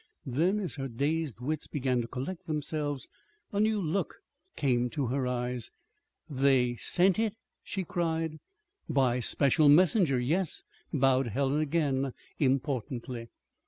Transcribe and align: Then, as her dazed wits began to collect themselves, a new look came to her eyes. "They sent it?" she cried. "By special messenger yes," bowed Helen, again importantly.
Then, 0.25 0.59
as 0.59 0.73
her 0.77 0.87
dazed 0.87 1.41
wits 1.41 1.67
began 1.67 2.01
to 2.01 2.07
collect 2.07 2.47
themselves, 2.47 3.07
a 3.51 3.59
new 3.59 3.79
look 3.79 4.15
came 4.55 4.89
to 4.89 5.05
her 5.13 5.27
eyes. 5.27 5.69
"They 6.27 6.75
sent 6.77 7.19
it?" 7.19 7.35
she 7.61 7.83
cried. 7.83 8.39
"By 8.89 9.19
special 9.19 9.69
messenger 9.69 10.19
yes," 10.19 10.63
bowed 10.91 11.27
Helen, 11.27 11.59
again 11.61 12.13
importantly. 12.39 13.27